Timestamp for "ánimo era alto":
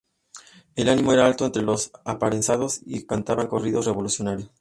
0.89-1.45